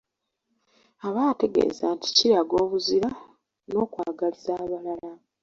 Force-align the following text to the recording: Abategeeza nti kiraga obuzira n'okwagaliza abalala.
Abategeeza 1.07 1.85
nti 1.95 2.09
kiraga 2.17 2.55
obuzira 2.63 3.09
n'okwagaliza 3.69 4.51
abalala. 4.61 5.11